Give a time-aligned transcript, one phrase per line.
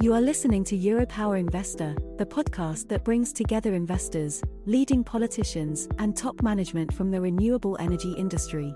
[0.00, 6.16] You are listening to Europower Investor, the podcast that brings together investors, leading politicians, and
[6.16, 8.72] top management from the renewable energy industry.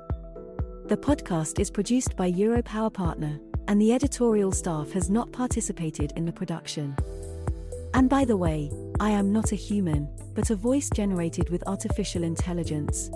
[0.87, 6.25] The podcast is produced by Europower Partner, and the editorial staff has not participated in
[6.25, 6.97] the production.
[7.95, 12.25] And by the way, I am not a human, but a voice generated with artificial
[12.25, 13.13] intelligence.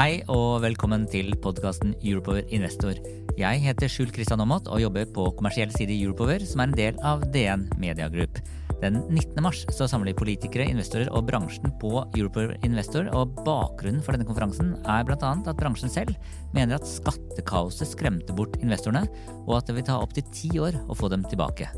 [0.00, 2.96] Hei og velkommen til podkasten Europower Investor.
[3.36, 6.76] Jeg heter Skjul Kristian Aamodt og jobber på kommersiell side i Europower, som er en
[6.78, 8.38] del av DN Media Group.
[8.80, 9.36] Den 19.
[9.44, 14.72] mars så samler politikere, investorer og bransjen på Europower Investor, og bakgrunnen for denne konferansen
[14.88, 15.34] er bl.a.
[15.36, 16.16] at bransjen selv
[16.56, 19.04] mener at skattekaoset skremte bort investorene,
[19.44, 21.68] og at det vil ta opptil ti år å få dem tilbake.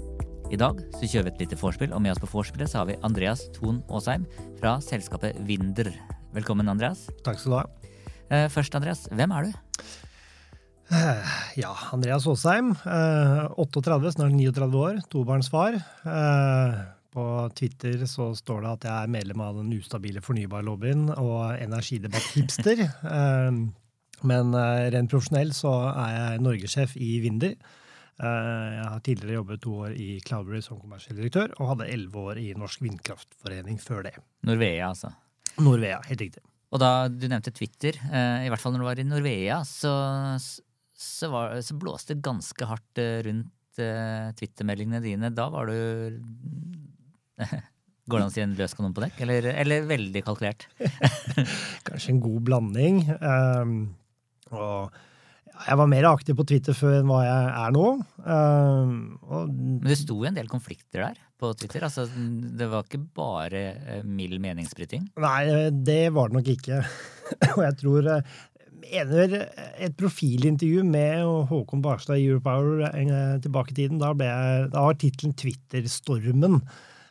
[0.54, 3.00] I dag så kjører vi et lite vorspiel, og med oss på vorspielet har vi
[3.02, 4.30] Andreas Thon Aasheim
[4.62, 5.90] fra selskapet Winder.
[6.38, 7.08] Velkommen, Andreas.
[7.26, 7.70] Takk skal du ha.
[8.32, 9.52] Eh, Først, Andreas, hvem er du?
[11.56, 12.72] Ja, Andreas Aasheim.
[12.84, 14.98] eh, 38, snart 39 år.
[15.12, 15.78] Tobarnsfar.
[16.04, 21.58] Eh, På Twitter så står det at jeg er medlem av den ustabile fornybarlobbyen og
[21.60, 22.80] energidebatt-hipster.
[23.04, 23.50] Eh,
[24.24, 27.56] Men eh, rent profesjonell så er jeg norgessjef i Vinder.
[28.22, 32.14] Eh, Jeg har tidligere jobbet to år i Cloudberry som kommersiell direktør, og hadde elleve
[32.30, 34.14] år i Norsk Vindkraftforening før det.
[34.46, 35.10] Norvea, altså.
[35.58, 36.42] Norvea, helt riktig.
[36.72, 39.92] Og da du nevnte Twitter, eh, i hvert fall når du var i Norvea, så,
[40.40, 45.32] så, var, så blåste det ganske hardt eh, rundt eh, Twitter-meldingene dine.
[45.36, 45.76] Da var du
[48.10, 50.64] Går det an å si en løs kanon på dekk, eller, eller veldig kalkulert?
[51.86, 52.96] kanskje en god blanding.
[53.22, 53.76] Um,
[54.50, 54.96] og
[55.66, 57.88] jeg var mer aktiv på Twitter før enn hva jeg er nå.
[58.22, 58.92] Uh,
[59.48, 61.82] Men det sto jo en del konflikter der på Twitter.
[61.88, 65.08] altså Det var ikke bare eh, mild meningsbryting.
[65.18, 66.84] nei, det var det nok ikke.
[67.56, 68.36] og jeg tror eh,
[68.84, 72.86] mener et profilintervju med Håkon Barstad i Europower
[73.42, 76.60] tilbake i tiden, da, ble jeg, da var tittelen Twitter-stormen.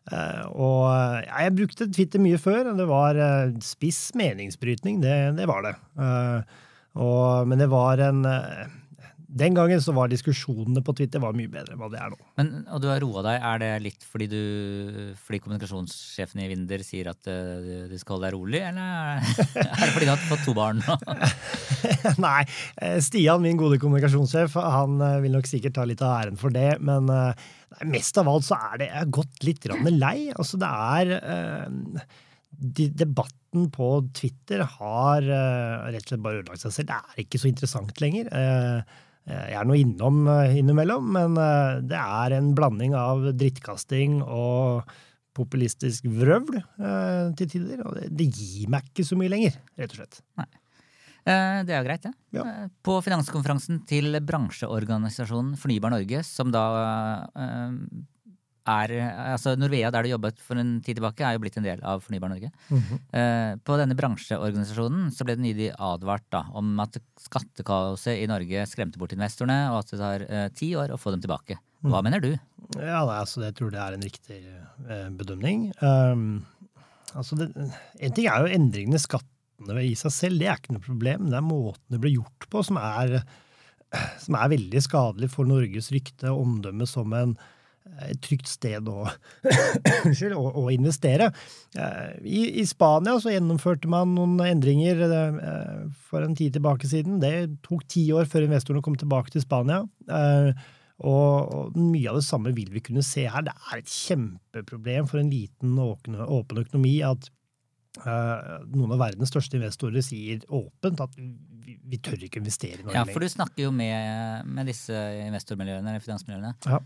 [0.10, 0.90] Eh, og
[1.28, 2.72] ja, jeg brukte Twitter mye før.
[2.78, 5.76] Det var uh, spiss meningsbrytning, det, det var det.
[6.02, 6.60] Eh,
[7.00, 8.78] og, men det var en eh,
[9.32, 12.18] Den gangen så var diskusjonene på Twitter var mye bedre enn hva det er nå.
[12.36, 13.46] Men, og du har roa deg.
[13.48, 14.42] Er det litt fordi du
[15.24, 19.94] fordi kommunikasjonssjefen i Vinder sier at eh, du skal holde deg rolig, eller er det
[19.94, 20.84] fordi du har fått to barn?
[22.28, 22.44] Nei,
[22.84, 26.74] eh, Stian, min gode kommunikasjonssjef, han vil nok sikkert ta litt av æren for det.
[26.84, 30.18] Men nei, mest av alt så er det jeg har gått litt lei.
[30.36, 32.04] Altså, det er eh,
[32.52, 32.90] de,
[33.52, 36.88] Debatten på Twitter har eh, rett og slett bare ødelagt seg selv.
[36.88, 38.30] Det er ikke så interessant lenger.
[38.32, 44.22] Eh, jeg er nå innom eh, innimellom, men eh, det er en blanding av drittkasting
[44.24, 44.88] og
[45.36, 47.84] populistisk vrøvl eh, til tider.
[47.84, 50.24] Og det, gir meg ikke så mye lenger, rett og slett.
[50.40, 50.48] Nei.
[51.22, 52.16] Det er jo greit, det.
[52.34, 52.44] Ja.
[52.48, 52.70] ja.
[52.82, 56.64] På finanskonferansen til bransjeorganisasjonen Fornybar Norge, som da
[57.36, 57.76] eh,
[58.70, 58.92] er
[59.34, 62.04] Altså Norvea, der du jobbet for en tid tilbake, er jo blitt en del av
[62.06, 62.52] Fornybar Norge.
[63.12, 68.66] Eh, På denne bransjeorganisasjonen så ble det nylig advart da, om at skattekaoset i Norge
[68.70, 71.58] skremte bort investorene, og at det tar eh, ti år å få dem tilbake.
[71.82, 72.32] Hva mener du?
[72.78, 75.72] Ja, nei, altså, jeg tror det er en riktig eh, bedømning.
[75.82, 76.44] Um,
[77.18, 80.76] altså det, en ting er jo endringene i skattene i seg selv, det er ikke
[80.78, 81.32] noe problem.
[81.32, 83.18] Det er måten det blir gjort på som er,
[84.22, 87.36] som er veldig skadelig for Norges rykte og omdømme som en
[88.08, 89.06] et trygt sted å,
[90.42, 91.32] å, å investere.
[91.76, 97.20] Eh, I, I Spania så gjennomførte man noen endringer eh, for en tid tilbake siden.
[97.24, 97.34] Det
[97.68, 99.84] tok ti år før investorene kom tilbake til Spania.
[100.10, 100.54] Eh,
[101.02, 103.46] og, og mye av det samme vil vi kunne se her.
[103.46, 107.30] Det er et kjempeproblem for en liten, åpen, åpen økonomi at
[108.06, 112.86] eh, noen av verdens største investorer sier åpent at vi, vi tør ikke investere i
[112.86, 116.54] Norge Ja, for du snakker jo med, med disse investormiljøene, eller finansmiljøene.
[116.70, 116.84] Ja.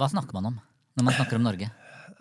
[0.00, 0.58] Hva snakker man om
[0.98, 1.70] når man snakker om Norge?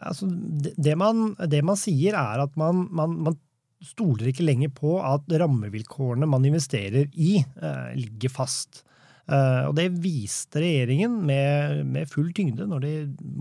[0.07, 3.37] altså, det, det, man, det man sier, er at man, man, man
[3.83, 8.83] stoler ikke lenger på at rammevilkårene man investerer i, eh, ligger fast.
[9.29, 12.93] Eh, og det viste regjeringen med, med full tyngde når de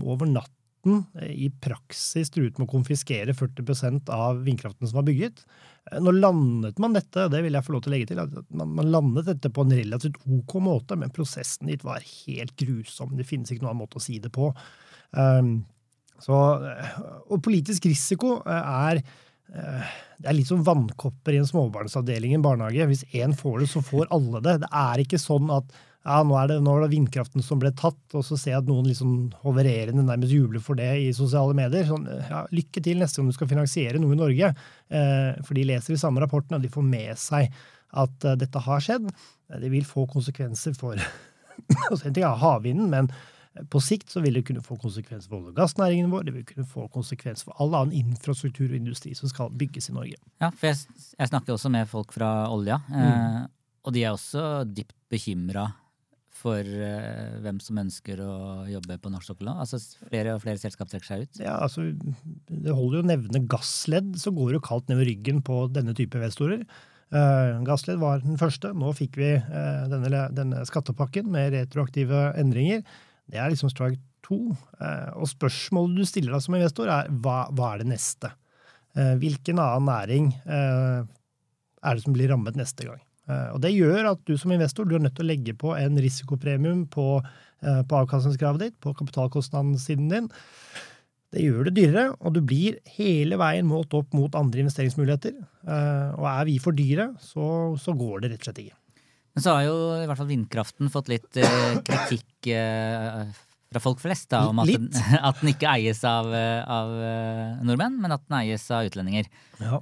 [0.05, 5.43] over natten eh, i praksis truet med å konfiskere 40% av vindkraften som var bygget.
[5.91, 8.37] Eh, Nå landet man dette, det vil jeg få lov til å legge til, at
[8.49, 13.15] man, man landet dette på en relativt ok måte, men prosessen dit var helt grusom.
[13.17, 14.53] Det finnes ikke noen annen måte å si det på.
[15.17, 15.59] Um,
[16.19, 18.99] Så, og politisk risiko er
[19.49, 22.85] det er litt som vannkopper i en småbarnsavdeling i en barnehage.
[22.89, 24.57] Hvis én får det, så får alle det.
[24.63, 25.71] Det er ikke sånn at
[26.07, 28.61] ja, nå er, det, nå er det vindkraften som ble tatt, og så ser jeg
[28.61, 31.83] at noen liksom hovererende nærmest jubler for det i sosiale medier.
[31.89, 34.53] Sånn, ja, lykke til neste gang du skal finansiere noe i Norge.
[34.89, 37.51] Eh, for de leser de samme rapportene, og de får med seg
[37.99, 39.09] at uh, dette har skjedd.
[39.59, 40.99] Det vil få konsekvenser for
[41.89, 43.09] En ting er havvinden, men
[43.71, 46.27] på sikt så vil det kunne få konsekvenser for olje- og gassnæringen vår.
[46.27, 49.97] Det vil kunne få konsekvenser for all annen infrastruktur og industri som skal bygges i
[49.97, 50.17] Norge.
[50.41, 50.79] Ja, for jeg,
[51.17, 52.97] jeg snakker også med folk fra olja, mm.
[53.03, 53.43] eh,
[53.87, 55.69] og de er også dypt bekymra
[56.39, 58.33] for uh, hvem som ønsker å
[58.69, 59.55] jobbe på norsk sokkel nå?
[59.59, 61.41] Altså Flere og flere selskap trekker seg ut?
[61.43, 61.89] Ja, altså
[62.47, 65.95] Det holder jo å nevne gassledd, så går det jo kaldt nedover ryggen på denne
[65.97, 66.63] type investorer.
[67.09, 68.71] Uh, gassledd var den første.
[68.77, 72.85] Nå fikk vi uh, denne, denne, skattepakken med retroaktive endringer.
[73.29, 74.39] Det er liksom strike to.
[74.81, 78.35] Uh, og spørsmålet du stiller deg som investor, er hva, hva er det neste?
[78.99, 81.05] hvilken annen næring er
[81.93, 82.97] det som blir rammet neste gang?
[83.29, 85.75] Eh, og Det gjør at du som investor du er nødt til å legge på
[85.77, 87.21] en risikopremium på,
[87.61, 90.29] eh, på avkastningskravet ditt, på kapitalkostnadssiden din.
[91.29, 95.37] Det gjør det dyrere, og du blir hele veien målt opp mot andre investeringsmuligheter.
[95.37, 98.78] Eh, og er vi for dyre, så, så går det rett og slett ikke.
[99.39, 101.39] Men så har jo i hvert fall vindkraften fått litt
[101.87, 102.49] kritikk
[103.69, 104.89] fra folk flest da, om at den,
[105.29, 106.95] at den, ikke eies av, av,
[107.61, 109.29] nordmenn, men at den eies av utlendinger.
[109.61, 109.77] Ja.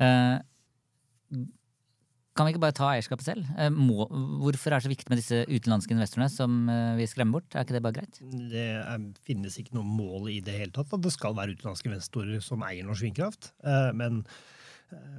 [2.37, 3.45] Kan vi ikke bare ta eierskapet selv?
[3.57, 4.05] Eh, må,
[4.43, 7.55] hvorfor er det så viktig med disse utenlandske investorene som eh, vi skremmer bort?
[7.55, 8.19] Er ikke det bare greit?
[8.51, 11.89] Det er, finnes ikke noe mål i det hele tatt at det skal være utenlandske
[11.89, 13.51] investorer som eier norsk vindkraft.
[13.65, 14.21] Eh, men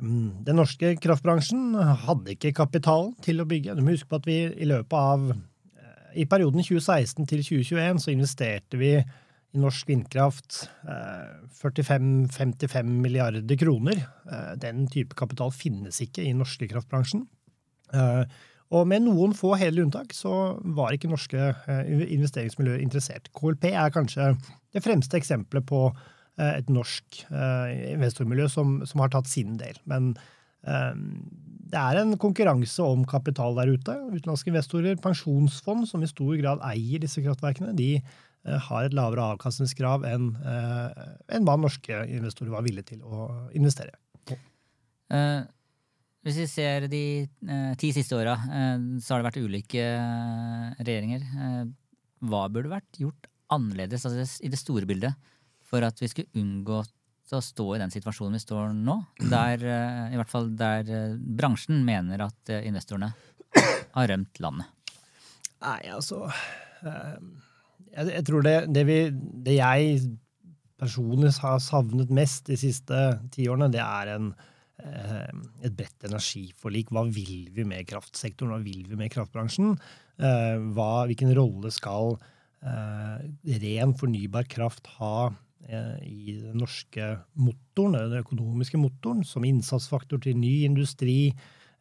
[0.01, 1.75] den norske kraftbransjen
[2.07, 3.75] hadde ikke kapital til å bygge.
[3.77, 5.33] Du må huske på at vi i løpet av
[6.17, 8.95] I perioden 2016 til 2021 så investerte vi
[9.57, 10.67] i norsk vindkraft
[11.61, 14.03] 45-55 eh, milliarder kroner.
[14.29, 17.25] Eh, den type kapital finnes ikke i norske kraftbransjen.
[17.93, 18.25] Eh,
[18.77, 21.55] og med noen få hele unntak så var ikke norske
[21.89, 23.31] investeringsmiljøer interessert.
[23.33, 24.35] KLP er kanskje
[24.77, 25.87] det fremste eksempelet på
[26.39, 29.79] et norsk investormiljø som, som har tatt sin del.
[29.91, 30.13] Men
[30.63, 33.97] det er en konkurranse om kapital der ute.
[34.15, 37.97] Utenlandske investorer, pensjonsfond, som i stor grad eier disse kraftverkene, de
[38.49, 41.07] Eh, har et lavere avkastningskrav enn eh,
[41.37, 43.97] en hva norske investorer var villige til å investere.
[45.09, 45.41] Uh,
[46.27, 47.03] hvis vi ser de
[47.81, 48.35] ti siste åra,
[49.01, 49.85] så har det vært ulike
[50.83, 51.23] regjeringer.
[52.21, 55.17] hva burde vært gjort annerledes altså i det store bildet
[55.69, 58.95] for at vi skulle unngå å stå i den situasjonen vi står nå?
[59.29, 59.61] Der,
[60.09, 60.89] I hvert fall der
[61.19, 63.11] bransjen mener at investorene
[63.97, 64.95] har rømt landet.
[65.61, 66.23] Nei, altså
[68.07, 69.99] jeg, tror det, det, vi, det, jeg
[70.79, 73.01] personlig har savnet mest de siste
[73.35, 74.31] tiårene, det er en,
[74.83, 75.31] eh,
[75.67, 76.93] et bredt energiforlik.
[76.95, 78.55] Hva vil vi med kraftsektoren?
[78.55, 79.75] Hva vil vi med kraftbransjen?
[80.19, 82.17] Eh, hva, hvilken rolle skal
[82.63, 83.27] eh,
[83.65, 85.31] ren, fornybar kraft ha
[85.69, 91.35] i den norske motoren, den økonomiske motoren, som innsatsfaktor til ny industri,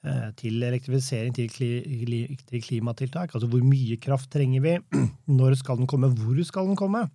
[0.05, 3.31] Eh, til elektrifisering, til, til, klimatiltak.
[3.33, 4.75] Altså hvor mye kraft trenger vi?
[5.39, 6.11] Når skal den komme?
[6.13, 7.07] Hvor skal den komme?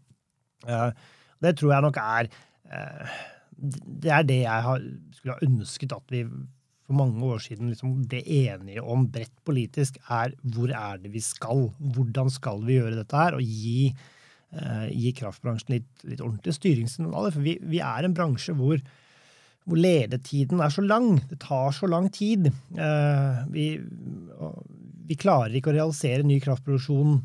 [0.67, 0.91] Eh,
[1.43, 3.15] det tror jeg nok er eh,
[3.55, 4.83] Det er det jeg
[5.15, 6.25] skulle ha ønsket at vi
[6.83, 11.23] for mange år siden liksom ble enige om bredt politisk, er hvor er det vi
[11.23, 11.69] skal?
[11.79, 13.39] Hvordan skal vi gjøre dette her?
[13.39, 13.93] Og gi,
[14.53, 17.33] gi kraftbransjen litt, litt ordentlige styringssignaler.
[17.33, 18.83] For vi, vi er en bransje hvor
[19.69, 21.17] hvor ledetiden er så lang.
[21.31, 22.49] Det tar så lang tid.
[22.51, 23.67] Eh, vi,
[25.09, 27.21] vi klarer ikke å realisere ny kraftproduksjon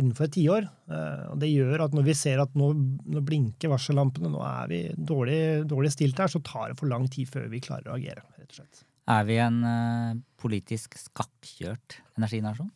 [0.00, 0.68] innenfor et tiår.
[0.88, 2.70] Eh, og det gjør at når vi ser at nå,
[3.12, 7.08] nå blinker varsellampene, nå er vi dårlig, dårlig, stilt her, så tar det for lang
[7.12, 8.24] tid før vi klarer å agere.
[8.38, 8.86] rett og slett.
[9.10, 12.68] Er vi en uh, politisk skakkjørt energinasjon?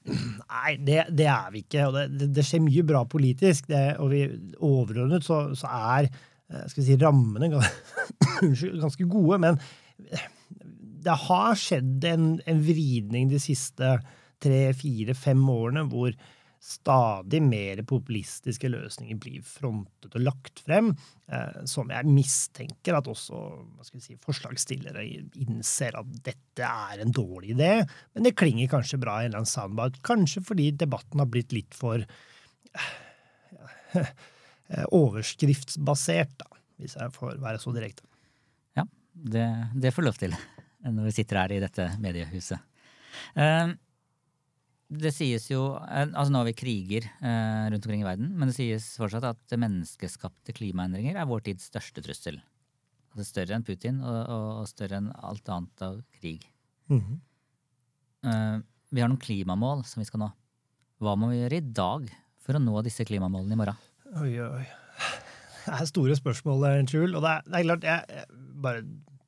[0.42, 1.86] Nei, det, det, er vi ikke.
[1.86, 3.68] og Det, det skjer mye bra politisk.
[3.70, 4.24] Det, og vi,
[4.58, 6.10] overordnet så, så er
[6.46, 7.48] Eh, skal vi si, rammene
[8.82, 9.40] ganske gode.
[9.42, 9.58] Men
[11.06, 13.96] det har skjedd en, en vridning de siste
[14.42, 16.12] tre, fire, fem årene hvor
[16.66, 20.90] stadig mer populistiske løsninger blir frontet og lagt frem,
[21.30, 23.40] eh, som jeg mistenker at også
[24.02, 25.04] si, forslagsstillere
[25.46, 27.72] innser at dette er en dårlig idé.
[28.14, 31.54] Men det klinger kanskje bra i en eller annen soundbite, kanskje fordi debatten har blitt
[31.54, 32.02] litt for
[33.96, 38.06] Eh, overskriftsbasert, da, hvis jeg får være så direkte.
[38.76, 40.36] Ja, det, det får lov til
[40.86, 42.62] når vi sitter her i dette mediehuset.
[43.34, 43.72] Uh,
[44.86, 48.56] det sies jo altså Nå har vi kriger eh, rundt omkring i verden, men det
[48.58, 52.38] sies fortsatt at menneskeskapte klimaendringer er vår tids største trussel.
[53.10, 56.46] Altså større enn Putin og, og større enn alt annet av krig.
[56.86, 57.18] Mm -hmm.
[58.30, 60.30] eh, vi har noen klimamål som vi skal nå.
[61.02, 62.06] Hva må vi gjøre i dag
[62.38, 63.76] for å nå disse klimamålene i morgen?
[64.22, 64.66] Oi, oi.
[65.66, 67.16] Det er store spørsmål, Jul.
[67.16, 68.26] Og det er, det er klart, jeg, jeg
[68.62, 68.82] bare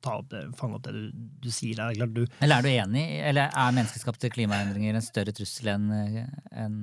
[0.07, 1.75] opp det, fange opp det du, du sier.
[1.75, 1.95] der.
[1.97, 3.05] klart, du eller er du enig?
[3.29, 6.77] Eller er menneskeskapte klimaendringer en større trussel enn en,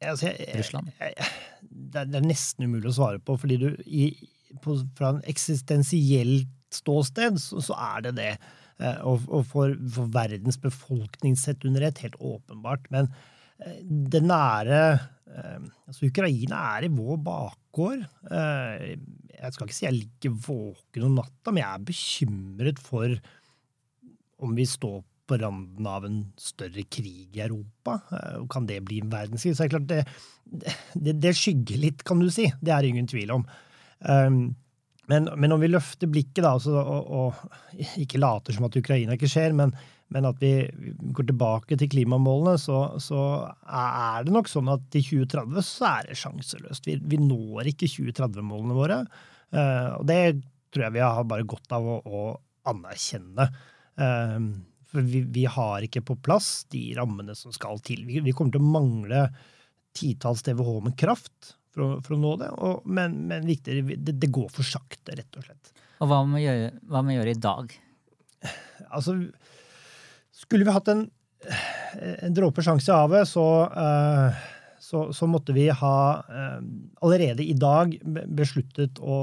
[0.00, 0.90] altså, Russland?
[1.00, 1.30] Jeg, jeg,
[1.62, 4.10] det, er, det, er, nesten umulig å svare på, fordi du i,
[4.64, 8.32] på, fra en eksistensielt ståsted så, så er det det.
[8.82, 12.88] Uh, og, og for, for, verdens befolkning sett under ett, helt åpenbart.
[12.94, 13.10] Men
[13.62, 13.76] uh,
[14.14, 14.84] det nære
[15.34, 18.04] altså Ukraina er i vår bakgård
[19.34, 23.18] jeg skal ikke si jeg ligger våken om natta, men jeg er bekymret for
[24.44, 27.96] om vi står på randen av en større krig i Europa.
[28.12, 29.54] Eh, kan det bli en verdenskrig?
[29.56, 30.02] Så det klart, det,
[30.92, 32.50] det, det skygger litt, kan du si.
[32.60, 33.46] Det er det ingen tvil om.
[34.04, 34.42] Um,
[35.08, 39.16] men, men, om vi løfter blikket da, og, og, og, ikke later som at Ukraina
[39.16, 39.72] ikke skjer, men,
[40.12, 40.52] men at vi
[41.16, 43.20] går tilbake til klimamålene, så, så,
[43.64, 46.86] er det nok sånn at i 2030 så er det sjanseløst.
[46.86, 49.00] Vi, vi når ikke 2030-målene våre.
[49.54, 50.20] Uh, og det
[50.74, 52.22] tror jeg vi har bare godt av å, å
[52.70, 53.48] anerkjenne.
[53.98, 54.52] Uh,
[54.94, 58.04] for vi, vi, har ikke på plass de rammene som skal til.
[58.06, 59.26] Vi, vi kommer til å mangle
[59.94, 62.52] titalls TWh med kraft for å, for å nå det.
[62.62, 65.74] Og, men, men viktigere, det, det, går for sakte, rett og slett.
[66.02, 67.74] Og hva må vi gjøre, hva må vi gjøre i dag?
[68.94, 69.16] Altså,
[70.44, 71.06] skulle vi hatt en,
[72.22, 74.44] en dråpe sjanse i havet, så, uh,
[74.82, 75.96] så, så, måtte vi ha
[76.28, 76.60] uh,
[77.04, 77.96] allerede i dag
[78.36, 79.18] besluttet å,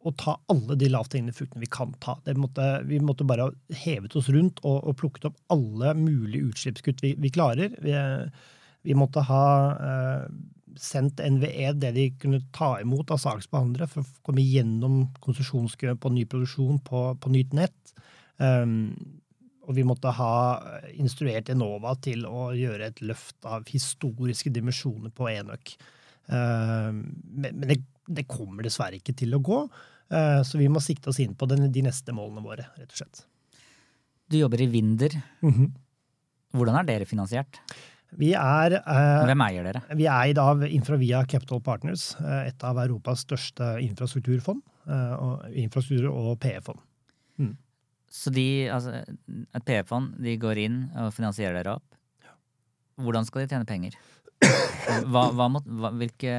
[0.00, 2.16] å ta alle de lavthengende fruktene vi kan ta.
[2.36, 3.50] Måtte, vi måtte bare
[3.82, 7.76] hevet oss rundt og, og plukket opp alle mulige utslippskutt vi, vi klarer.
[7.84, 7.96] Vi,
[8.88, 9.44] vi måtte ha
[9.76, 10.24] uh,
[10.80, 16.12] sendt NVE det de kunne ta imot av saksbehandlere for å komme gjennom konsesjonskøen på
[16.14, 17.94] ny produksjon på, på nytt nett.
[18.40, 18.94] Um,
[19.70, 20.34] og vi måtte ha
[20.98, 25.76] instruert Enova til å gjøre et løft av historiske dimensjoner på enøk.
[26.26, 27.04] Um,
[27.38, 27.78] men det,
[28.10, 29.60] det, kommer dessverre ikke til å gå,
[30.10, 32.98] uh, så vi må sikte oss inn på den, de neste målene våre, rett og
[32.98, 33.22] slett.
[34.30, 35.14] Du jobber i Vinder.
[35.42, 35.70] Mm -hmm.
[36.54, 37.62] Hvordan er dere finansiert?
[38.18, 39.82] Vi er, eh, Hvem eier dere?
[39.94, 44.62] Vi er eid av Infravia Capital Partners, eh, et av Europas største infrastrukturfond.
[44.88, 46.78] Eh, og, infrastruktur- og PE-fond.
[47.38, 47.56] Mm.
[48.10, 51.86] Så de, altså, et PE-fond de går inn og finansierer dere opp.
[53.00, 53.94] Hvordan skal de tjene penger?
[55.06, 56.34] Hva, hva må, hva, hvilke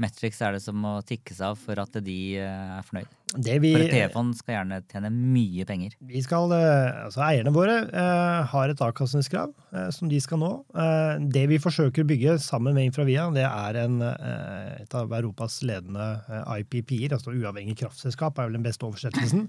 [0.00, 3.12] metrics er det som må tikkes av for at de er fornøyd?
[3.36, 5.96] Vi, for et PE-fond skal gjerne tjene mye penger.
[6.08, 10.52] Vi skal, eh, altså Eierne våre eh, har et avkastningskrav eh, som de skal nå.
[10.76, 15.12] Eh, det vi forsøker å bygge sammen med Infravia, det er en, eh, et av
[15.18, 19.48] Europas ledende eh, IPP-er, altså uavhengig kraftselskap, er vel den beste oversettelsen.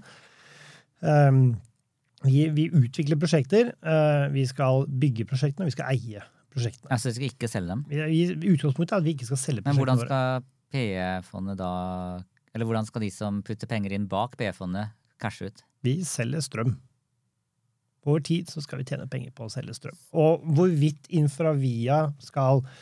[1.02, 3.68] Vi, vi, utvikler prosjekter.
[4.34, 6.90] vi skal bygge prosjektene, vi skal eie prosjektene.
[6.90, 7.84] Altså, vi skal ikke selge dem?
[7.94, 9.94] I, i utgangspunktet er at vi ikke skal selge prosjektene våre.
[9.94, 11.70] Men hvordan skal PE-fondet da
[12.58, 15.64] eller hvordan skal de som putter penger inn bak PE-fondet, cashe ut?
[15.86, 16.76] Vi selger strøm.
[18.08, 19.98] Over tid så skal vi tjene penger på å selge strøm.
[20.18, 22.78] Og hvorvidt Infravia skal eh,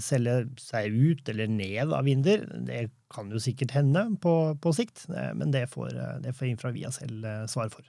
[0.00, 5.06] selge seg ut eller ned av Vinder, det kan jo sikkert hende på, på sikt,
[5.12, 7.86] eh, men det får, eh, det får Infravia selv svar for.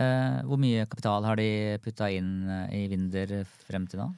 [0.00, 4.10] Eh, hvor mye kapital har de putta inn i Vinder frem til nå?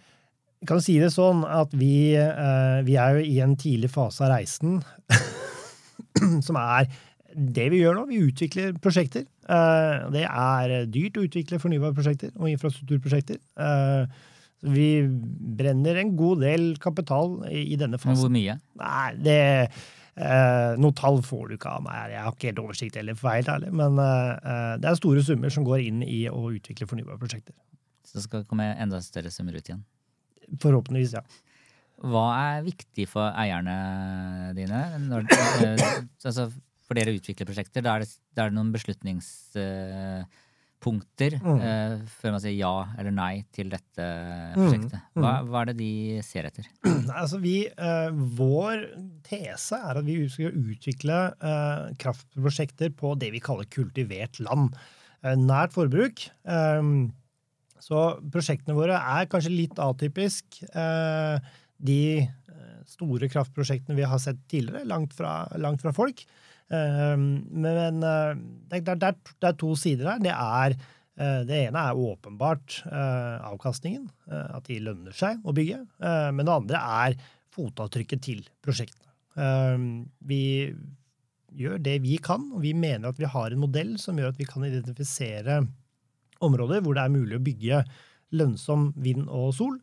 [0.63, 2.15] Jeg kan si det sånn at vi,
[2.87, 4.77] vi er jo i en tidlig fase av reisen.
[6.47, 6.87] som er
[7.33, 8.05] det vi gjør nå.
[8.11, 9.25] Vi utvikler prosjekter.
[9.49, 13.41] Eh, det er dyrt å utvikle fornybare prosjekter og infrastrukturprosjekter.
[14.63, 14.91] Eh, vi
[15.59, 18.15] brenner en god del kapital i denne fasen.
[18.15, 18.61] Men hvor mye?
[18.83, 19.41] Nei, det
[20.13, 22.13] Eh, noe tall får du ikke av meg.
[22.13, 23.71] Jeg har ikke helt oversikt heller, for helt ærlig.
[23.81, 27.57] Men eh, det er store summer som går inn i å utvikle fornybare prosjekter.
[28.05, 29.81] Så det skal komme enda større summer ut igjen?
[30.61, 31.25] Forhåpentligvis, ja.
[32.03, 34.83] Hva er viktig for eierne dine?
[35.07, 35.89] Når, eh,
[36.29, 36.51] altså
[36.83, 38.73] for dere utvikler prosjekter, da er det, da er det noen
[40.83, 41.61] beslutningspunkter mm.
[41.63, 44.07] eh, før man sier ja eller nei til dette
[44.57, 44.99] prosjektet.
[45.15, 45.23] Mm.
[45.23, 45.49] Hva, mm.
[45.51, 46.69] hva er det de ser etter?
[47.23, 48.87] Altså vi, eh, vår
[49.27, 54.75] tese er at vi skal utvikle eh, kraftprosjekter på det vi kaller kultivert land.
[55.23, 56.25] nært forbruk.
[56.43, 57.13] Um,
[57.79, 60.63] så prosjektene våre er kanskje litt atypisk.
[60.75, 61.39] Uh,
[61.83, 66.25] de eh, store kraftprosjektene vi har sett tidligere, langt fra, langt fra folk.
[66.73, 68.35] Ehm, men eh,
[68.73, 70.25] det er, to sider her.
[70.25, 70.77] Det er
[71.13, 75.83] Det ene er åpenbart avkastningen, at de lønner seg å bygge.
[76.01, 77.17] Men det andre er
[77.53, 79.13] fotavtrykket til prosjektene.
[80.25, 80.73] Vi
[81.53, 84.41] gjør det vi kan, og vi mener at vi har en modell som gjør at
[84.41, 85.61] vi kan identifisere
[86.41, 87.83] områder hvor det er mulig å bygge
[88.41, 89.77] lønnsom vind og sol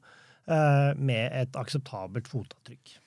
[0.49, 2.97] med et akseptabelt fotavtrykk.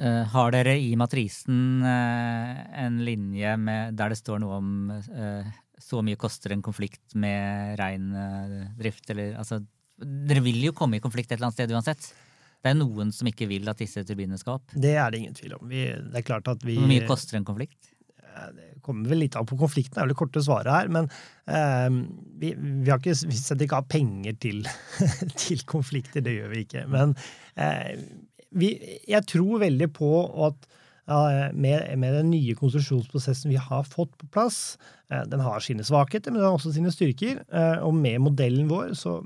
[0.00, 5.50] Uh, har dere i matrisen uh, en linje med, der det står noe om uh,
[5.76, 9.60] så mye koster en konflikt med reindrift, eller altså
[10.00, 12.06] Dere vil jo komme i konflikt et eller annet sted uansett?
[12.64, 14.72] Det er noen som ikke vil at disse turbinene skal opp?
[14.72, 15.66] Det er det ingen tvil om.
[15.68, 16.78] Vi, det er klart at vi...
[16.78, 17.90] Hvor mye koster en konflikt?
[18.56, 20.88] Det kommer vel litt an på konflikten, det er vel det korte svaret her.
[20.88, 21.10] Men
[22.40, 24.64] vi, vi, har ikke, vi setter ikke av penger til,
[25.44, 26.86] til konflikter, det gjør vi ikke.
[26.88, 27.12] Men
[28.50, 28.74] vi,
[29.08, 30.12] jeg tror veldig på
[30.46, 30.68] at
[31.10, 34.78] med, med, den nye konstruksjonsprosessen vi har fått på plass
[35.10, 37.40] eh, Den har sine svakheter, men den har også sine styrker.
[37.50, 39.16] Eh, og med modellen vår så,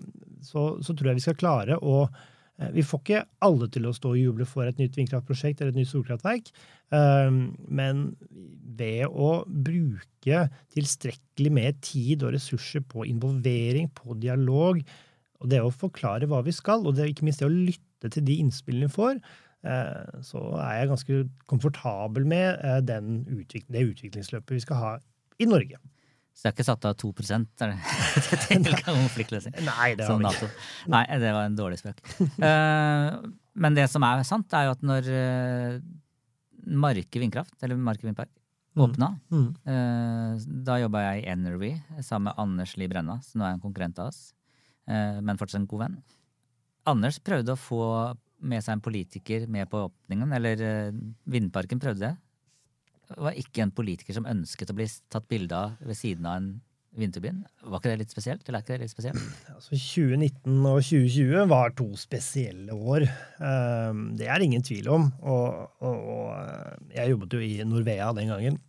[0.41, 3.93] så, så tror jeg vi skal klare å eh, Vi får ikke alle til å
[3.93, 6.53] stå og juble for et nytt vindkraftprosjekt eller et nytt solkraftverk,
[6.95, 8.05] men
[8.79, 10.45] ved å bruke
[10.77, 14.79] tilstrekkelig med tid og ressurser på involvering, på dialog,
[15.43, 18.21] og det å forklare hva vi skal, og det, ikke minst det å lytte lytte
[18.21, 19.19] til de innspillene vi får,
[19.65, 21.19] eh, så er jeg ganske
[21.51, 23.01] komfortabel med eh,
[23.41, 24.93] utvikling, det utviklingsløpet vi skal ha
[25.41, 25.81] i Norge.
[26.35, 29.55] Så det er ikke satt av 2% er det, til konfliktløsning?
[29.69, 30.49] Nei, det var ikke.
[30.91, 32.01] Nei, det var en dårlig spøk.
[32.21, 33.11] Eh,
[33.55, 35.11] men det som er sant, er jo at når
[36.75, 38.33] Marke vindkraft, eller Marke vindpark,
[38.75, 38.83] mm.
[38.83, 39.45] åpna, mm.
[39.63, 40.65] mm.
[40.67, 41.71] da jobba jeg i Energy
[42.01, 44.33] sammen med Anders Li Brenna, som nå er en konkurrent av oss,
[44.89, 45.97] men fortsatt en god venn.
[46.91, 47.85] Anders prøvde å få
[48.45, 51.01] med seg en politiker med på åpningen, eller uh,
[51.31, 52.15] Vindparken prøvde det.
[53.09, 56.39] Det var ikke en politiker som ønsket å bli tatt bilde av ved siden av
[56.41, 56.49] en
[56.99, 57.43] vindturbin.
[57.65, 58.45] Var ikke det litt spesielt?
[58.47, 59.23] eller er ikke det litt spesielt?
[59.55, 63.07] Altså 2019 og 2020 var to spesielle år.
[63.41, 65.09] Um, det er ingen tvil om.
[65.23, 68.61] Og, og, og eh, jeg jobbet jo i Norvea den gangen.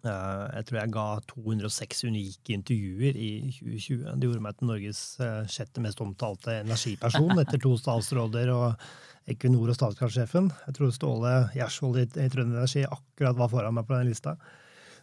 [0.00, 4.06] Eh, jeg tror jeg ga 206 unike intervjuer i 2020.
[4.16, 8.86] Det gjorde meg til Norges eh, sjette mest omtalte energiperson, etter to statsråder og
[9.30, 10.48] Equinor og Statkraft-sjefen.
[10.66, 14.38] Jeg tror Ståle Gjersvold i Trønder Energi akkurat var foran meg på den lista.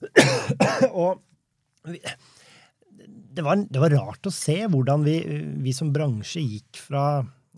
[1.03, 1.21] og
[3.37, 5.19] det var, det var, rart å se hvordan vi,
[5.61, 7.03] vi som bransje gikk fra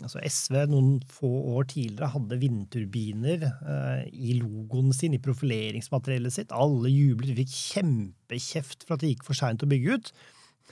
[0.05, 6.53] altså SV noen få år tidligere hadde vindturbiner eh, i logoen sin, i profileringsmateriellet sitt.
[6.55, 7.33] Alle jublet.
[7.33, 10.13] Vi fikk kjempekjeft for at det gikk for seint å bygge ut.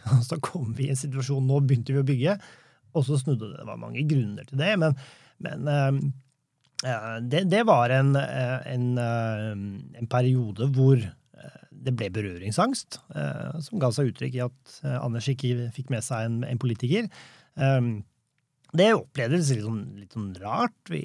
[0.15, 2.37] Og så kom vi i en situasjon Nå begynte vi å bygge,
[2.95, 3.59] og så snudde det.
[3.59, 4.95] Det var mange grunner til det, men,
[5.43, 9.51] men eh, det, det, var en, eh, en, eh,
[9.99, 15.29] en, periode hvor eh, det ble berøringsangst, eh, som ga seg uttrykk i at Anders
[15.29, 17.09] ikke fikk med seg en, en politiker.
[17.53, 17.99] Um,
[18.75, 20.75] det opplevdes litt sånn, litt sånn rart.
[20.91, 21.01] Vi,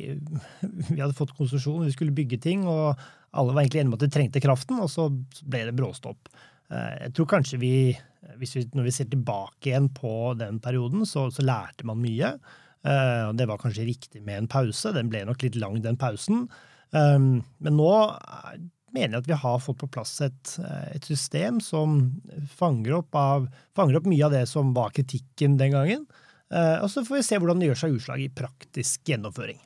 [0.63, 2.99] vi, hadde fått konsesjon, vi skulle bygge ting, og
[3.33, 5.07] alle var egentlig enige om at de trengte kraften, og så
[5.47, 6.33] ble det bråstopp.
[6.73, 7.77] Eh, jeg tror kanskje vi,
[8.41, 12.35] vi, når vi ser tilbake igjen på den perioden, så, så lærte man mye.
[12.83, 14.95] Eh, det var kanskje riktig med en pause.
[14.97, 16.47] Den ble nok litt lang, den pausen.
[16.93, 17.93] Um, men nå
[18.93, 20.51] mener jeg at vi har fått på plass et,
[20.93, 22.03] et system som
[22.53, 23.47] fanger opp, av,
[23.79, 26.05] fanger opp mye av det som var kritikken den gangen.
[26.53, 29.61] Eh, og så får vi se hvordan det gjør seg utslag i praktisk gjennomføring.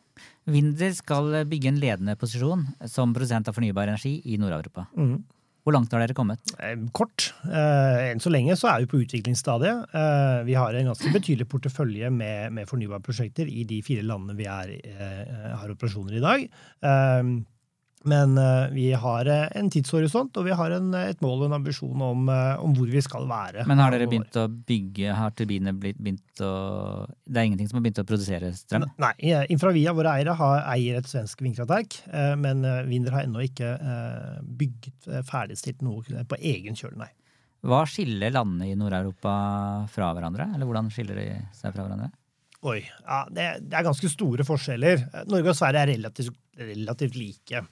[0.46, 4.86] Winder skal bygge en ledende posisjon som produsent av fornybar energi i Nord-Europa.
[4.94, 5.16] Mm.
[5.66, 6.54] Hvor langt har dere kommet?
[6.62, 7.32] Eh, kort.
[7.48, 9.96] Eh, enn så lenge så er vi på utviklingsstadiet.
[10.46, 14.76] Vi har en ganske betydelig portefølje med, med fornybarprosjekter i de fire landene vi er,
[15.58, 16.46] har operasjoner i dag.
[18.06, 21.56] Men uh, vi har uh, en tidshorisont, og vi har en, et mål og en
[21.58, 23.66] ambisjon om, om, hvor vi skal være.
[23.66, 26.52] Men har dere begynt å bygge, har turbinene begynt å
[27.24, 28.86] Det er ingenting som har begynt å produsere strøm?
[29.02, 29.12] Nei.
[29.52, 31.98] Infravia, våre eiere, har, eier et svensk vindkraftverk,
[32.40, 33.72] men Winder har ennå ikke
[34.58, 37.10] bygget ferdigstilt noe på egen kjøl, nei.
[37.66, 39.32] Hva skiller landene i Nord-Europa
[39.90, 40.50] fra hverandre?
[40.54, 42.12] Eller hvordan skiller de seg fra hverandre?
[42.66, 45.02] Oi, ja, det, det, er ganske store forskjeller.
[45.30, 47.62] Norge og Sverige er relativt, relativt like.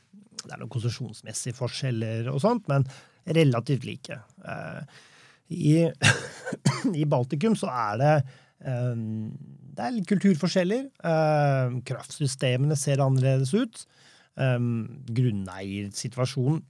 [0.47, 2.87] Det er noen konsesjonsmessige forskjeller og sånt, men
[3.25, 4.19] relativt like.
[4.45, 4.83] Eh,
[5.55, 5.91] I,
[7.03, 8.15] i Baltikum så er det
[8.65, 8.97] eh,
[9.75, 10.83] det er litt kulturforskjeller.
[11.11, 13.77] Eh, kraftsystemene ser annerledes ut.
[14.35, 16.61] Grunneiersituasjonen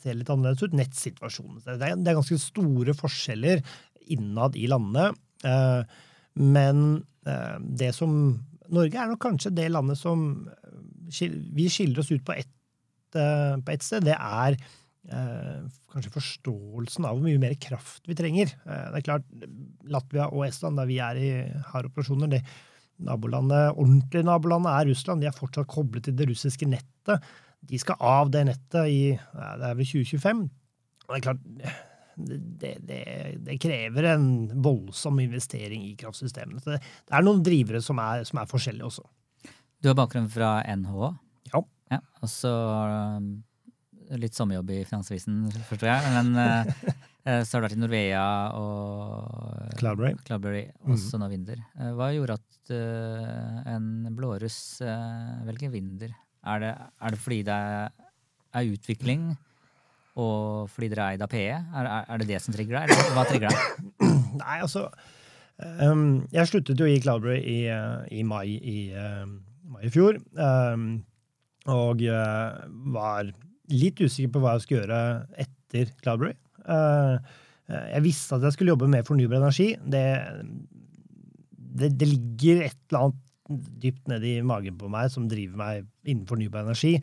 [0.00, 0.76] ser litt annerledes ut.
[0.76, 1.58] Nettsituasjonen.
[1.64, 3.58] Det er, ganske store forskjeller
[4.12, 5.04] innad i landene.
[6.36, 6.76] Men
[7.64, 8.10] det som
[8.72, 10.48] Norge er nok kanskje det landet som
[11.08, 12.52] Vi skiller oss ut på ett
[13.14, 18.52] på ett sted, det er eh, kanskje forståelsen av hvor mye mer kraft vi trenger.
[18.66, 19.26] Eh, det er klart,
[19.90, 21.32] Latvia og Estland, der vi er i,
[21.72, 22.44] har operasjoner, det
[23.04, 25.22] nabolandet, ordentlige nabolandet er Russland.
[25.22, 27.32] De er fortsatt koblet til det russiske nettet.
[27.64, 30.44] De skal av det nettet i det er vel 2025.
[31.04, 31.42] Og det er klart,
[32.14, 33.00] det, det,
[33.44, 34.28] det, krever en
[34.62, 36.62] voldsom investering i kraftsystemene.
[36.62, 39.04] Så det er noen drivere som er, som er, forskjellige også.
[39.82, 41.10] Du har bakgrunn fra NHO?
[41.92, 42.00] Ja.
[42.24, 43.26] og så um,
[44.20, 46.12] litt sommerjobb i Finansavisen, forstår jeg.
[46.16, 46.90] Men uh,
[47.44, 48.24] så har du vært i Norvea
[48.58, 51.22] og Cloudberry, Cloudberry også mm.
[51.22, 51.64] nå Vinder.
[51.78, 52.50] Uh, hva gjorde at
[53.68, 54.78] en blåruss
[55.44, 56.14] velger Vinder?
[56.48, 57.56] Er det, er det fordi det
[58.56, 59.34] er utvikling?
[60.20, 61.48] og fordi dere er eid av PE?
[61.50, 63.88] Er, er, det det som trigger deg, eller hva trigger deg?
[64.42, 64.86] Nei, altså
[65.58, 67.58] um, Jeg sluttet jo i Cloudberry i,
[68.14, 69.26] i mai, i, uh,
[69.74, 70.20] mai, i, fjor.
[70.38, 71.02] Um,
[71.72, 73.32] og uh, var
[73.72, 75.02] litt usikker på hva jeg skulle gjøre
[75.40, 76.34] etter Cloudberry.
[77.66, 79.70] jeg visste at jeg skulle jobbe med fornybar energi.
[79.80, 80.04] Det,
[81.80, 83.22] det, det ligger et eller annet
[83.82, 86.96] dypt nedi magen på meg som driver meg innen fornybar energi.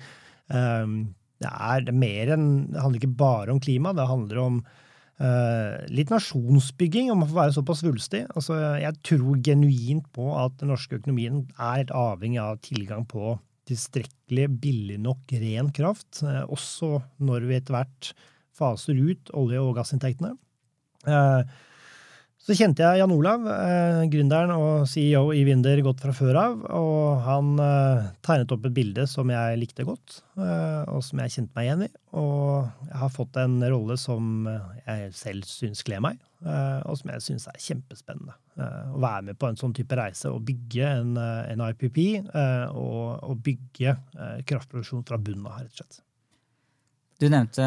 [0.51, 4.59] Um, det er, det er enn Det handler ikke bare om klima, det handler om
[4.61, 8.25] uh, litt nasjonsbygging, om å få være såpass svulstig.
[8.35, 13.37] Altså, jeg tror genuint på at den norske økonomien er helt avhengig av tilgang på
[13.71, 18.13] tilstrekkelig billig nok ren kraft, uh, også når vi etter hvert
[18.57, 20.35] faser ut olje- og gassinntektene.
[21.07, 21.41] Uh,
[22.41, 26.63] så kjente jeg Jan Olav, eh, gründeren og CEO i Winder, godt fra før av.
[26.73, 31.35] Og han eh, tegnet opp et bilde som jeg likte godt, eh, og som jeg
[31.35, 31.89] kjente meg igjen i.
[32.17, 37.13] Og jeg har fått en rolle som jeg selv syns kler meg, eh, og som
[37.13, 38.33] jeg syns er kjempespennende.
[38.59, 41.99] Eh, å være med på en sånn type reise og bygge en, eh, en IPP,
[42.75, 43.95] og, og, bygge
[44.47, 46.01] kraftproduksjon fra bunnen av, rett og slett.
[47.21, 47.65] Du nevnte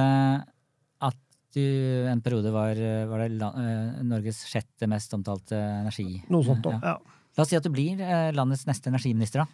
[1.55, 6.23] du en periode var, var det eh, Norges sjette mest omtalte energi...
[6.33, 6.73] Noe sånt, da.
[6.83, 6.95] Ja.
[7.35, 9.47] La oss si at du blir eh, landets neste energiminister, da.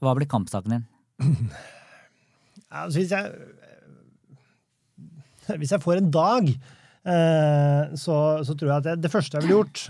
[0.00, 0.84] Hva blir kampsaken din?
[2.72, 3.24] altså, hvis jeg
[5.60, 9.46] Hvis jeg får en dag, eh, så, så, tror jeg at det, det første jeg
[9.46, 9.86] ville gjort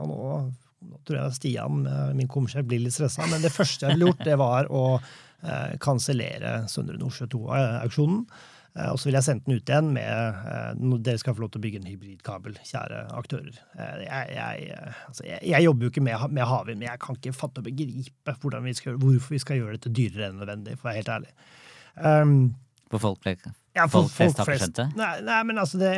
[0.00, 0.28] Og nå,
[0.88, 1.82] nå tror jeg Stian,
[2.16, 4.84] min komsjef, blir litt stressa, men det første jeg ville gjort, det var å
[5.84, 8.24] kansellere Søndre Nordsjø 2-auksjonen.
[8.78, 11.60] Eh, og så vil jeg sende den ut igjen med dere skal få lov til
[11.60, 13.60] å bygge en hybridkabel, kjære aktører.
[13.78, 17.36] Jeg, jeg, altså, jeg, jeg, jobber jo ikke med, med havvind, men jeg kan ikke
[17.36, 18.36] fatte og begripe
[18.68, 21.32] vi skal, hvorfor vi skal gjøre dette dyrere enn nødvendig, for å være helt ærlig.
[21.98, 22.36] Um,
[22.92, 23.24] for folk,
[23.78, 24.88] ja, for, folk flest har ikke skjønt det?
[24.98, 25.92] Nei, nei, men altså det,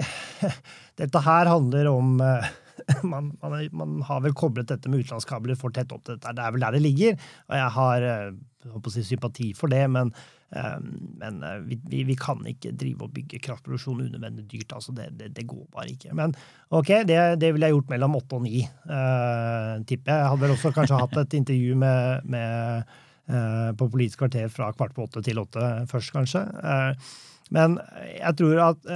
[1.01, 2.51] Dette her handler om uh,
[3.13, 6.37] man, man, man, har vel koblet dette med utenlandskabler for tett opp til dette.
[6.37, 7.31] Det er vel der det ligger.
[7.49, 10.13] Og jeg har uh, si, sympati for det, men
[10.51, 14.73] Ehm, men eh, vi, vi, vi, kan ikke drive og bygge kraftproduksjon unødvendig dyrt.
[14.75, 16.15] altså det, det, det, går bare ikke.
[16.15, 16.35] Men
[16.71, 20.19] ok, det, det ville jeg gjort mellom åtte og ni, uh, tipper jeg.
[20.19, 22.95] Jeg hadde vel også kanskje hatt et intervju med, med
[23.31, 26.45] uh, på Politisk kvarter fra kvart på åtte til åtte først, kanskje.
[26.59, 27.19] Uh,
[27.55, 27.79] men
[28.15, 28.91] jeg tror at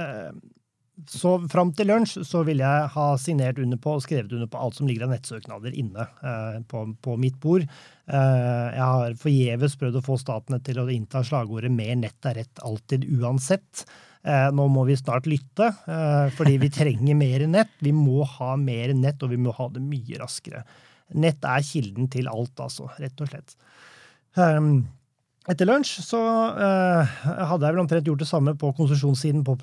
[1.11, 4.59] så fram til lunsj så vil jeg ha signert under på og skrevet under på
[4.61, 7.65] alt som ligger av nettsøknader inne eh, på, på, mitt bord.
[7.65, 12.39] Eh, jeg har forgjeves prøvd å få statene til å innta slagordet 'mer nett er
[12.39, 13.85] rett alltid uansett'.
[14.25, 17.75] Eh, nå må vi snart lytte, eh, fordi vi trenger mer nett.
[17.83, 20.63] Vi må ha mer nett, og vi må ha det mye raskere.
[21.13, 23.59] Nett er kilden til alt, altså, rett og slett.
[24.35, 24.87] Um,
[25.51, 26.19] etter lunsj så
[26.57, 27.15] eh,
[27.49, 29.57] hadde jeg vel omtrent gjort det samme på konsesjonssiden på,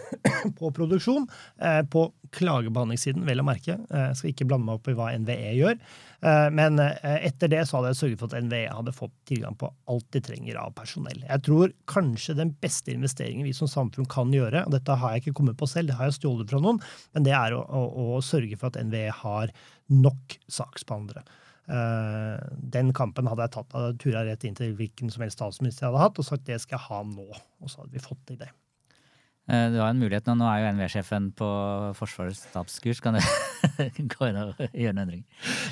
[0.58, 1.26] på produksjon.
[1.60, 3.78] Eh, på klagebehandlingssiden, vel å merke.
[3.88, 5.80] Eh, skal ikke blande meg opp i hva NVE gjør.
[6.50, 10.06] men etter det så hadde jeg sørget for at NVE hadde fått tilgang på alt
[10.16, 11.20] de trenger av personell.
[11.22, 15.22] Jeg tror kanskje den beste investeringen vi som samfunn kan gjøre, og dette har jeg
[15.22, 16.82] ikke kommet på selv, det har jeg stjålet fra noen,
[17.14, 17.84] men det er å, å,
[18.16, 19.54] å sørge for at NVE har
[19.94, 21.22] nok saksbehandlere.
[21.68, 22.40] Uh,
[22.72, 23.74] den kampen hadde jeg tatt.
[23.74, 26.62] Da tura rett inn til hvilken som helst statsminister jeg hadde hatt, og sagt det
[26.62, 27.28] skal jeg ha nå.
[27.60, 28.48] Og så hadde vi fått til det.
[29.48, 30.36] Uh, du har en mulighet nå.
[30.40, 31.48] Nå er jo NVE-sjefen på
[31.96, 33.02] Forsvarets stabskurs.
[33.04, 33.20] Kan du
[34.14, 35.22] gå inn og gjøre en endring?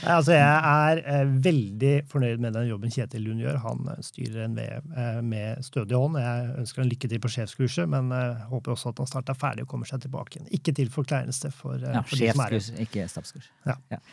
[0.04, 3.62] Altså, jeg er uh, veldig fornøyd med den jobben Kjetil Lund gjør.
[3.64, 6.20] Han styrer NVE med stødig hånd.
[6.20, 8.12] Jeg ønsker han lykke til på sjefskurset, men
[8.52, 10.52] håper også at han snart er ferdig og kommer seg tilbake igjen.
[10.60, 13.52] Ikke til forkleinelse for, ja, for de som er Sjefskurs, ikke stabskurs.
[13.64, 13.80] Ja.
[13.96, 14.04] ja.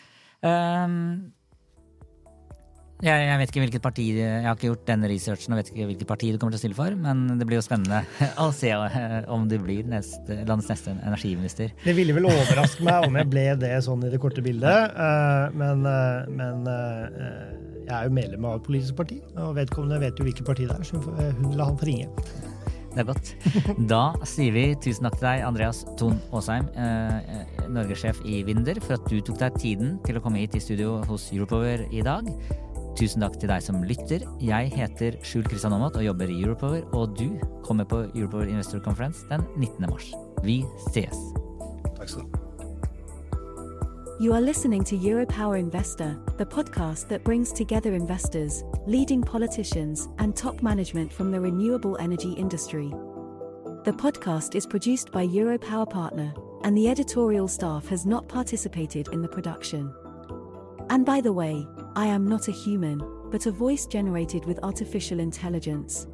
[0.43, 1.33] Um,
[3.03, 5.87] jeg, jeg, vet ikke hvilket parti Jeg har ikke gjort denne researchen og vet ikke
[5.89, 8.03] hvilket parti du kommer til å stille for, men det blir jo spennende
[8.43, 11.73] å se eh, om du blir neste, landets neste energiminister.
[11.83, 15.59] Det ville vel overraske meg om jeg ble det sånn i det korte bildet, eh,
[15.59, 16.65] men, eh, men
[17.83, 20.79] jeg er jo medlem av et politisk parti, og vedkommende vet jo hvilket parti det
[20.79, 22.09] er, så hun la han få ringe.
[22.93, 23.31] Det er godt.
[23.89, 28.99] Da sier vi tusen takk til deg, Andreas Thon Aasheim, eh, norgessjef i Vinder, for
[28.99, 32.29] at du tok deg tiden til å komme hit i studio hos Europower i dag.
[32.93, 34.21] Tusen takk til deg som lytter.
[34.43, 38.79] Jeg heter Skjul Kristian Aamodt og jobber i Europower, og du kommer på Europower Investor
[38.85, 39.89] Conference den 19.
[39.89, 40.11] mars.
[40.45, 41.17] Vi ses!
[41.97, 42.43] Takk skal du ha.
[44.19, 50.35] You are listening to Europower Investor, the podcast that brings together investors, leading politicians, and
[50.35, 52.89] top management from the renewable energy industry.
[53.85, 56.31] The podcast is produced by Europower Partner,
[56.63, 59.91] and the editorial staff has not participated in the production.
[60.89, 65.19] And by the way, I am not a human, but a voice generated with artificial
[65.19, 66.07] intelligence.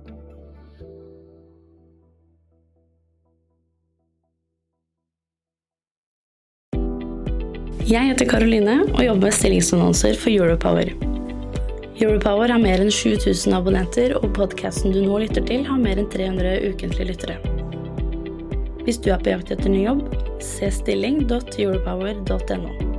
[7.89, 10.83] Jeg heter Karoline og jobber med stillingsannonser for Europower.
[12.01, 16.11] Europower har mer enn 7000 abonnenter, og podkasten du nå lytter til, har mer enn
[16.11, 17.39] 300 ukentlige lyttere.
[18.83, 20.11] Hvis du er på jakt etter ny jobb,
[20.43, 22.98] se stilling.europower.no.